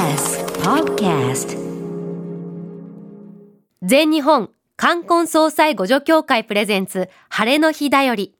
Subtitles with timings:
[0.00, 1.58] TBS Podcast
[3.82, 4.48] 全日本
[4.78, 8.34] 冠婚葬祭互助協会プレゼンツ晴れの日だより。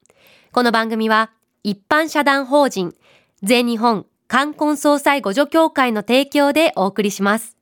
[0.52, 2.94] この番組は一般社団法人
[3.42, 7.58] 全日本冠婚葬祭互助協会の提供でお送りします。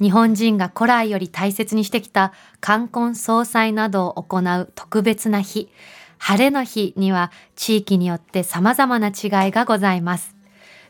[0.00, 5.70] 日本人が古来より大切にしてきた冠婚葬祭などを行う特別な日、
[6.18, 10.34] 晴れの日には地域によって様々な違いがございます。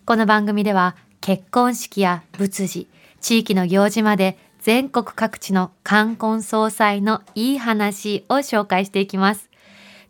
[0.06, 2.86] この番組では結婚式や仏事、
[3.22, 9.48] 地域の行事まで全国各地の冠婚葬祭のいい話を紹介していきます。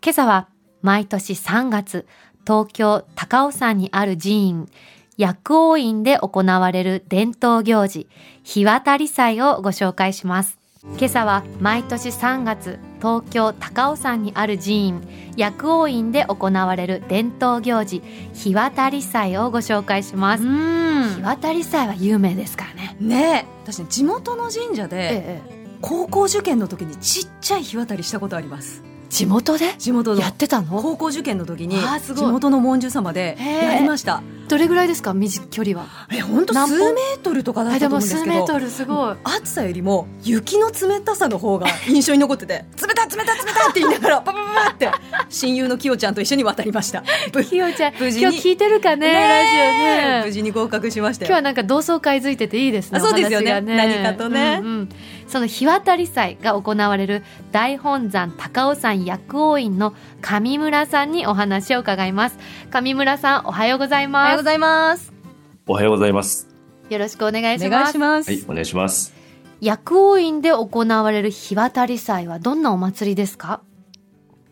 [0.02, 0.48] 今朝は
[0.82, 2.08] 毎年3月、
[2.44, 4.68] 東京高尾山にある寺院、
[5.16, 8.08] 薬王院で行われる伝統行事、
[8.42, 10.58] 日渡り祭をご紹介します。
[10.98, 20.44] 今朝は毎年3月、東京高尾山にある寺院、薬王院で行われる伝統行事、日渡り祭をご紹介します。
[21.16, 22.96] 日渡り祭は有名ですからね。
[22.98, 23.46] ね。
[23.46, 28.82] え私ね地元の神社でええ、高校受験の時にちっちゃい日渡りしたことあります。
[29.10, 29.74] 地元で？
[29.76, 30.20] 地元の。
[30.22, 30.80] やってたの？
[30.80, 35.14] 高校受験の時に地元の文殊様でやりましたどれぐらいですか？
[35.14, 35.86] 短距離は。
[36.12, 39.16] え本当数メートルとかだったとあでも思うんですけど数メートルすごい。
[39.24, 44.90] 暑さよりも雪の冷たさの方が印象に残ってて 冷たい冷たい冷たいって言いながらパパパパって
[45.28, 50.22] 親友のきよちゃんと一緒に渡りましたぶひよちゃん、無事に今日聞いてるかね、ねラジオね。
[50.26, 52.98] 無事に合格しましたよ今日はなんか同窓会づいてていいですね。
[52.98, 54.88] あそうですよねお話が何かとねうんうん
[55.26, 62.38] その日渡り祭が行われる大本山高尾山薬王院の上村さんにお話を伺います。
[62.70, 64.33] 上村さん、おはようございます。
[64.34, 65.12] おはようございます
[65.68, 66.48] おはようございます。
[66.90, 67.70] よろしくお願いしおます。
[67.70, 69.14] 願いします、はい、お願いします。
[69.60, 73.60] 薬王院で行われる日渡り祭はどんなお祭りですか？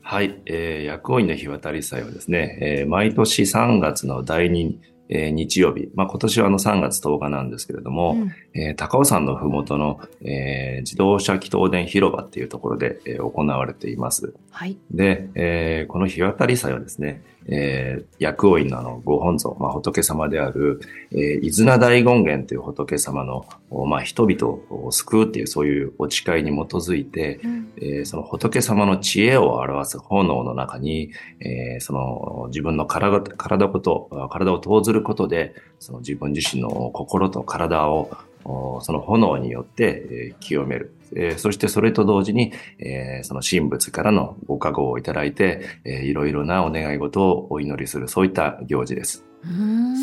[0.03, 4.77] はい、えー、薬王院の日渡り祭はですね、えー、毎年3月の第2、
[5.08, 14.32] えー日曜日、まあ、今年はあの3月10日なんですけれども、うんえー高尾山のふもとの、えー自動車祈祷殿広場っていうところで、えー行われています。
[14.53, 14.78] はい。
[14.92, 20.80] で、えーこの日渡り祭はですね、えー薬王院のあのご本尊、まあ、仏様である、
[21.10, 27.41] えー、伊豆名大権現という仏様の、おまあ、人々を救うっていうそういうお誓いに基づいて、
[27.76, 31.10] えーその仏様の知恵を表す炎の中に、
[31.41, 40.94] えーその自分の体体ごと、あ体を投ずることで、その自分自身の心と体をおその炎によって、えー清める。
[41.14, 49.25] えーそしてそれと同時に、えーその神仏からのご加護をいただいて、えーいろいろなお願い事をお祈りする、そういった行事です。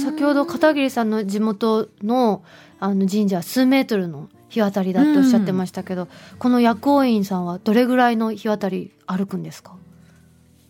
[0.03, 2.43] 先ほど片桐さんの地元の
[2.79, 6.07] あの神社は数メートルの日渡りだっておっしゃってましたけど、
[6.37, 9.75] この薬王院さんはどれぐらいの日渡り歩くんですか、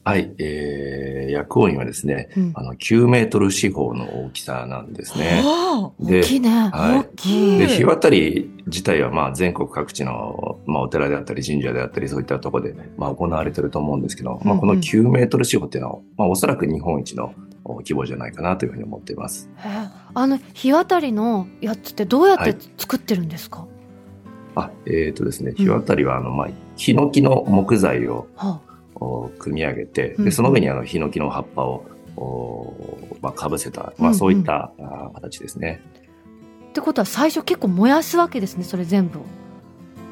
[0.03, 2.51] はい、えー、薬王院はですね、うん。
[2.55, 5.43] あの、9メートル四方の大きさなんですね。
[5.99, 6.99] 大きいね、はい。
[6.99, 7.59] 大きい。
[7.59, 17.33] で、日渡り自体はまあ全国各地の、まあ、お寺であったり神社であったりそういったところで、まあ、行われてると思うんですけど、まあ、このうんうん9メートル四方っていうのは、まあ、おそらく日本一の
[17.63, 19.49] お規模じゃないかなというふうに思っています。
[20.13, 22.57] あの日渡りのやつってどうやってはい。
[22.77, 23.67] 作ってるんですか、
[24.55, 28.68] あ、えっ、とですね、日渡りはあの、まあ、ヒノキの木材をはお
[29.39, 31.85] 組み上げて、で、その上にあの、ヒノキの葉っぱを、
[32.17, 35.81] おまあ、かぶせた、まあ、そういった、あ形ですね。
[36.67, 39.21] あ、ってことは最初結構燃やすわけですねそれ全部を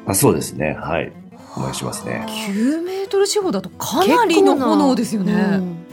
[0.06, 0.72] あそうですね。
[0.72, 1.12] はい。
[1.56, 2.24] お願いしますね。
[2.28, 5.84] 9メートル四方だとかなりの炎ですよね、うん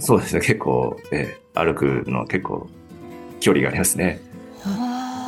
[0.00, 0.40] そうですね。
[0.40, 2.68] 結構、えー歩くの結構
[3.40, 4.20] 距離がありますね。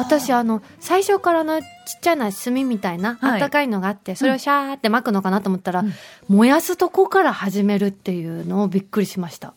[0.00, 1.66] 私あの最初からのちっ
[2.00, 3.33] ちゃな炭みたいな、はい。
[3.34, 5.93] あったかいのがあってそれをシャーって巻くのかなと思ったら、うん。
[6.28, 9.55] 燃やすとこから始めるっていうのをびっくりしました。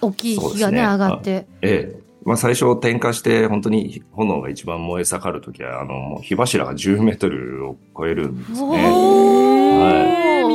[0.00, 0.82] 大きい火がねね。
[0.82, 1.46] 上がって。
[1.62, 2.02] ええ。
[2.24, 9.42] まあ最初点火して本当に炎が一番燃え盛るときは、あの、もう火柱が10メートルを超えるんですね。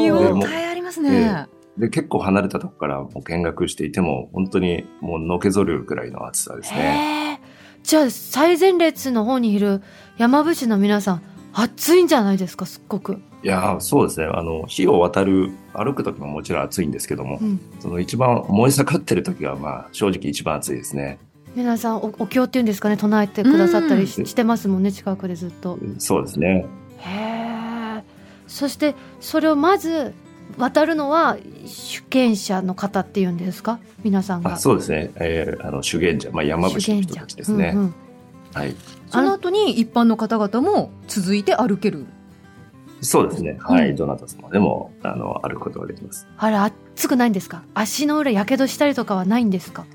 [0.03, 1.47] で応もえありますえね、
[1.77, 7.39] で、結構離れたとこからもう見学していても、本当にもうのけぞるくらいの暑さですね。
[7.87, 9.81] じゃあ最前列の方にいる
[10.17, 11.21] 山伏の皆さん
[11.53, 14.25] 暑いんじゃないですかすっごく、いやーそうですね。
[14.25, 21.17] あの、火を渡る、歩くときももちろん暑いんですけども、うん、その一番燃え盛ってるときが、まあ正直一番暑いですね。
[21.55, 26.65] 皆さんおお経っていうんですかね唱えてくださったりし,、うんしてますもんね近くでずっとそうですね。
[26.97, 28.03] へえ
[28.47, 30.13] そしてそれをまず
[30.57, 33.79] 渡るのは主権者の方っていうんですか？
[34.03, 35.11] 皆さんがあそうですね。
[35.15, 37.71] えーあの、修験者、まあ山伏の人たちですね。
[37.75, 37.95] うんうん
[38.53, 38.75] はい。
[39.09, 42.05] その後に一般の方々も続いて歩ける
[43.01, 43.57] そうですね。
[43.61, 43.89] はい。
[43.89, 46.25] うんどなた様でも、あの、歩くことができます。
[46.37, 47.61] あれ暑くないんですか？
[47.75, 49.85] 足の裏やけどしたりとかはないんですか？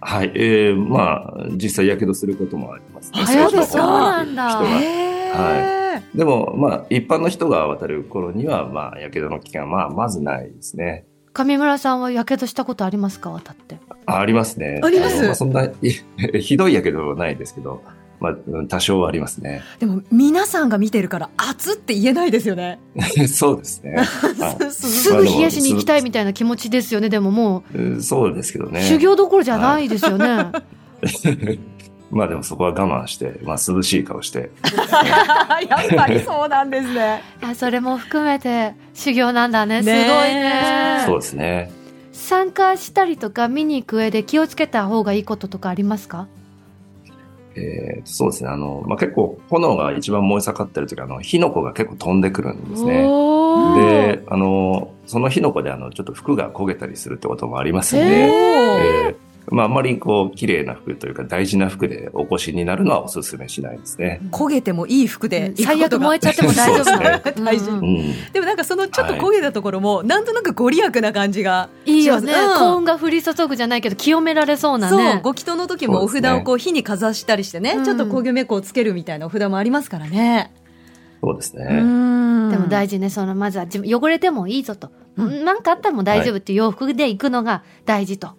[0.00, 3.20] はい、えー、まあ、実際、やけどすることもありますね。
[3.22, 3.78] あそうですか？
[3.78, 5.75] そうなんだ人がへー
[6.16, 11.04] でも、まあ、一般の人が渡る頃には、まあ、やけどの危険は、まあ、まずないですね。
[11.34, 13.30] 上村さんはやけどしたことありますか？
[13.30, 13.78] 渡って。
[14.06, 14.80] あありますね。
[14.82, 15.22] あります？
[15.22, 15.70] のあ、そんな、い
[16.40, 17.82] ひどいやけどはないですけど、
[18.20, 19.60] まあ、うん多少はありますね。
[19.78, 22.78] でも皆さんが見てるから熱って言えないですよね。
[23.28, 23.96] そうですね。
[24.40, 27.10] はいすぐ冷やしに行きたいみたいな気持ちですよね。
[27.10, 28.80] でももうんそうですけどう、ね。
[28.80, 30.46] 修行どころじゃないですよね。
[32.16, 34.50] まあでもそこは我慢して、まあ涼しい顔して、
[35.68, 37.22] やっぱりそうなんですね。
[37.42, 39.82] いやそれも含めて修行なんだね。
[39.82, 40.04] すごいね
[40.42, 41.02] ね。
[41.06, 41.70] そうですね。
[42.12, 46.26] 参加したりとか見に行く上で気をつけた方がいいこととかありますか？
[47.54, 48.50] えーそうですね。
[48.50, 53.02] あの、まあ結構炎が一番燃え盛ってる時あの、火の粉が結構飛んでくるんですね。
[53.76, 59.15] で、あの、その火の粉であの、ちょっと服が焦げたりするってこともありますんで、へえー
[59.48, 64.20] まああんまりこう、綺麗な服というか大事な服でお越しになるのはお勧めしないですね。
[64.32, 67.00] 焦げてもいい服で最悪燃えちゃっても大丈夫。
[67.00, 67.22] なね。
[67.38, 68.32] 大事うんうんうん。
[68.32, 72.58] でもなんかそのちょっと焦げたところも、なんとなくご利益な感じがいいよね、うん。
[72.58, 74.98] 幸運が降り注ぐじゃないけど清められそうなそう。
[74.98, 77.74] ねご祈祷の時もお札をこう火にかざしたりしてね。
[77.78, 77.84] うん。
[77.84, 80.52] ちょっと焦げ目こをつけるみたいなお札もありますからね。
[81.22, 81.66] そうですね。
[81.70, 82.50] うん。
[82.50, 83.10] でも大事ね。
[83.10, 88.30] そのまずは自分汚れてもいいぞと、なんかあったらもう大丈夫っていう洋服で行くのが大事と、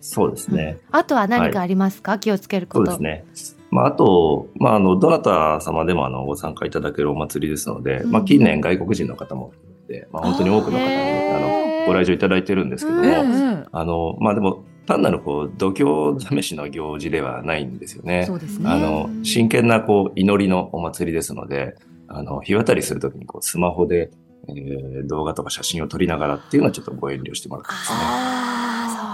[0.00, 0.78] そうですね。
[0.90, 3.58] あとは何かありますか、気をつけることそうですね。
[3.70, 9.52] まあ、あと、まあ、あの、どなた様でもあの、ご参加いただけるお祭りですので、うんまあ、近年外国人の方も
[9.84, 18.24] いて、まあ、本当に多くの方に、あの、ご来場いただいてるんですけども、うんうんあの、まあ、でも、単なるこう、度胸試しの行事ではないんですよね。
[18.26, 18.70] そうですね。
[18.70, 21.74] あの、真剣なこう、祈りのお祭りですので、
[22.06, 24.10] あの、日渡りするときにこう、スマホで、
[24.48, 28.47] えー動画とか写真を撮りながらっていうのはちょっとご遠慮してもらってですね。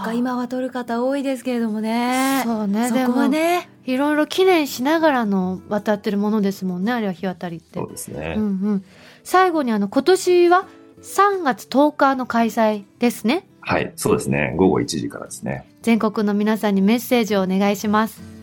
[0.04, 2.42] か、今は撮る方多いですけれどもね。
[2.44, 3.68] そうねそこはね。
[3.84, 8.34] いろいろ記念しながらの渡ってるものですもんねあれは日渡りってそうですね。
[8.36, 8.46] うんう
[8.76, 8.84] ん、
[9.22, 10.66] 最後にあの今年は
[11.02, 14.54] 3月10日の開催ですねはい、そうですね。
[14.56, 15.66] 午後1時からですね。
[15.82, 18.33] 全国の皆さんにメッセージをお願いします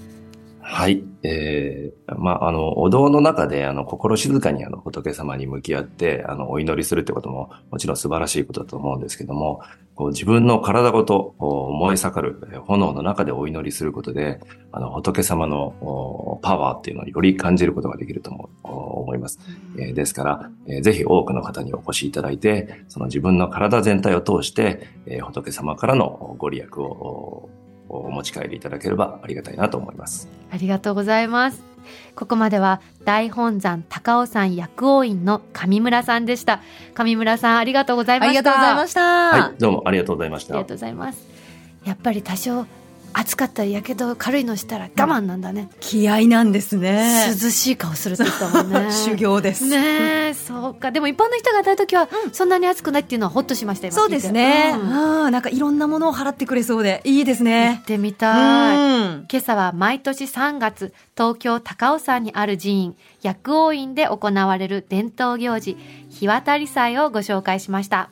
[0.74, 1.04] はい。
[1.24, 9.62] えー、まあ、あの、お堂の中で、あの、心静かに、あの、仏様に向き合って、あの、お祈りするってことも、もちろん素晴らしいことだと思うんですけども、
[9.96, 14.40] こう自分の体ごと、燃え盛る炎の中でお祈りすることで、
[14.72, 19.40] あの、仏様のパワーっていうのをより感じることができると思うお思います。
[19.78, 27.50] えーですから、えーぜひ多くの方にお越しいただいて、その自分の体全体を通して、えー仏様からのご利益を
[27.92, 30.30] おお持ち帰りいただければありがたいなと思います。
[30.52, 31.62] ありがとうございます
[32.16, 36.62] ここまでは大本山高尾山薬王院の上村さんでした
[36.94, 39.02] 上村さんありがとうございまあしたりがとうございました。
[39.02, 40.68] はい、どうもありがとうございましたありが。
[40.68, 41.28] とうございます
[41.84, 42.66] やっぱり多少
[43.14, 47.28] 暑かったりやけど軽いのしたら我慢なんだね、気合なんですね。
[47.42, 49.66] 涼しい顔するって言ったもんね 修行です。
[49.68, 54.74] ねえそうかでも一般の人が当たる時はそんなに暑くないっていうのはホッとしました今そうですね。
[54.76, 57.86] うんああ、なんかいろんなものを払ってくれそうでいいです行ねっ。
[57.86, 59.28] てみたいうん。
[59.32, 65.78] 今朝は毎年3月東京高尾山にある寺院薬王院で行われる伝統行事
[66.10, 68.10] 日渡り祭をご紹介しました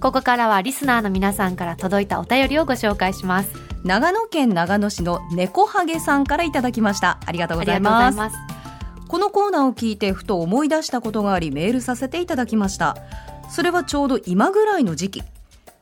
[0.00, 3.50] ここからはリスナーの皆さんから届いたお便りをご紹介します。
[3.84, 7.20] 長野県長野市の猫ハゲさんからいただきました。
[7.26, 7.80] ありがとうござい。
[7.80, 8.36] ます。
[9.08, 12.96] このコーナーを聞いてふと思い出したことがありメールさせていただきました。
[13.50, 15.22] それはちょうど今ぐらいの時期。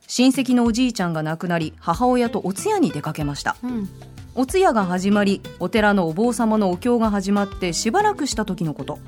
[0.07, 3.55] 親戚のおじいちゃんが亡くなり母親とお通夜に出かけました。
[3.63, 3.87] うん。
[4.35, 8.99] お通夜が始まりお寺のお坊様のお経が始まってしばらくした時のこと。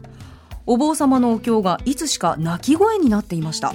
[0.65, 3.73] お坊様のお経がいつしか泣き声になっていました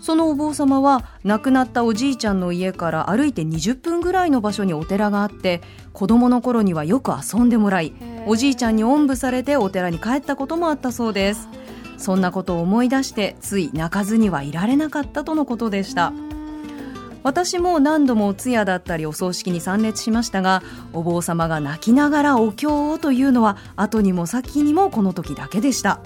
[0.00, 5.60] そのお坊様は亡くなったおじいちゃんの家から歩いて20分ぐらいの場所にお寺があって
[5.92, 7.92] 子供の頃にはよく遊んでもらい
[8.26, 11.48] おじいちゃんにおんぶされてお寺に帰ったこともあったそうです。
[11.96, 16.12] そんなことを思い出してつい泣かずにはいられなかったとのことでした。
[17.24, 20.62] 私も何度もお通夜だったりお葬式に参列しましたが
[20.92, 26.00] お坊様が泣きながらお経をというのは後にも先にもこの時だけでした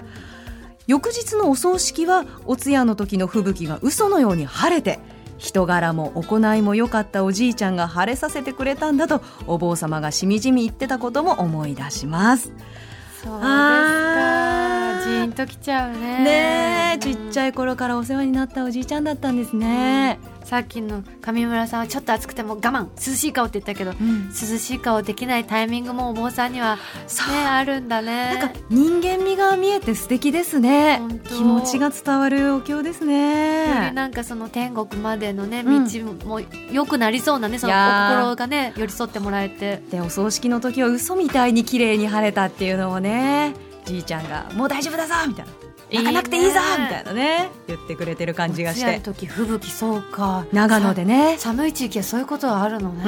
[0.87, 4.99] 翌日のお葬式はお通夜の時の吹雪が嘘のように晴れて
[5.37, 12.51] 人柄も行いも良かったおじいちゃんが晴れさせてくれたんだとお坊様がしみじみ言ってたことも思い出します。
[13.21, 14.63] そうですか。
[15.03, 24.27] ジーンときちゃうねねえちっちゃい頃からお世話になったおじいちゃんだったんですね、さっきの上村さんはちょっと暑くても我慢涼しい顔って言ったけど、うん。
[24.29, 27.33] 涼しい顔できないタイミングもお坊さんにはそう。
[27.33, 28.35] ねあるんだね。
[28.39, 31.01] なんか人間味が見えて素敵ですね。
[31.29, 33.91] 気持ちが伝わるお経ですね。
[33.91, 35.83] なんかその天国までのね道うん。
[36.27, 38.17] も良くなりそうなねそのいやー。
[38.19, 39.81] お心がね寄り添ってもらえて。
[39.89, 43.53] でお葬式の時は嘘みたいに綺麗に晴れたっていうのをね
[43.85, 45.51] じいちゃんが「もう大丈夫だぞ!」みたいな
[45.93, 47.49] 「泣かなくていいぞ!」みたいなね。
[47.67, 48.97] 言ってくれてる感じがして。
[48.97, 50.45] の時吹雪そうか。
[50.51, 51.35] 長野でね。
[51.37, 53.03] さ寒い地域はそういうことはあるのね。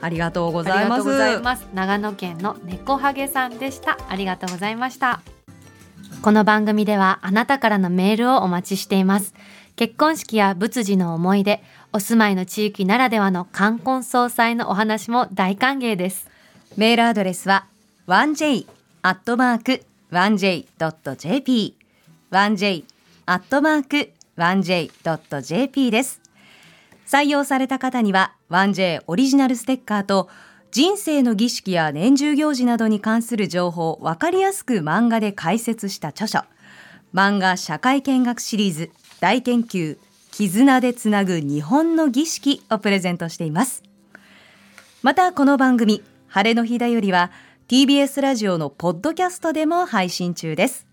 [0.00, 0.84] ありがとうごあざいます。
[0.84, 1.66] りがとうございます。
[1.72, 3.96] 長野県の猫ハゲさんでした。
[4.08, 5.20] ありがとうございました。
[6.20, 9.34] この番組ではあなたからのメールをお待ちしています。
[9.76, 11.62] 結婚式や仏事の思い出
[11.92, 16.28] お住まいの地域ならではの冠婚葬祭のお話も大歓迎です。
[16.76, 17.64] メールアドレスは
[18.06, 18.66] 1j
[19.02, 21.76] アットマーク 1j.jp
[22.30, 22.84] 1j
[23.26, 26.20] アットマーク 1j.jp です。
[27.04, 30.28] 採用された方には 1j オリジナルステッカーと
[30.70, 36.44] 人生の儀式や年中行事などに関する情報をわかりやすく漫画で解説した著書。
[37.12, 39.98] 漫画社会見学シリーズ大研究
[40.30, 43.82] 絆でつなぐ日本の儀式をプレゼントしています。
[45.02, 47.32] またこの番組晴れの日だよりは
[47.66, 50.86] TBS ラジオのポッドキャストでも配信中です。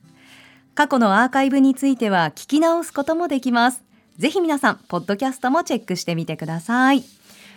[0.74, 3.84] 過去のアーカイブについては聞き直すこともできます。
[4.18, 7.04] ぜひ皆さんポッドキャストもチェックしてみてください。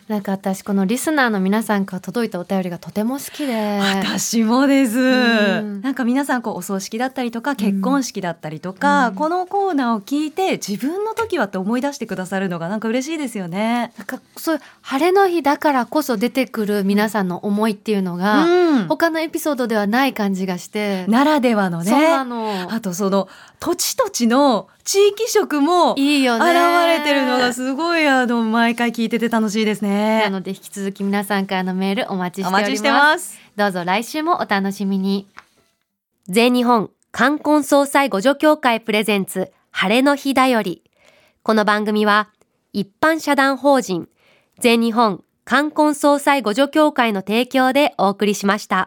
[0.08, 3.78] なんか私このリスナーの皆さんから届いたお便りがとても好きで。
[3.78, 5.80] 私もです、うん。
[5.80, 9.14] なんか皆さんこうお葬式だったりとか結婚式だったりとか、うん。
[9.14, 13.94] このコーナーを聞いて自分の時はって思い出してくださるのがなんか嬉しいですよね。
[13.96, 18.88] なんかそういう晴れの日だからこそ出てくる皆さんの思いっていうのが、うん。
[18.88, 21.92] 他のエピソードではない感じがして、ならではのね。
[22.68, 26.50] あとその土地土地の地域色もいいよね。
[26.50, 30.28] 現れてるのがすごいあの毎回聞いてて楽しいですなね。
[30.30, 32.60] ので引き続き皆さんからのメールお待ちしております。
[32.60, 33.38] お待ちしてます。
[33.56, 35.26] どうぞ来週もお楽しみに。
[36.28, 40.82] 全日本冠婚葬祭互助協会プレゼンツ晴れの日だより。
[41.42, 42.28] この番組は
[42.72, 44.08] 一般社団法人
[44.58, 48.82] 全日本冠婚葬祭互助協会の提供でお送りしました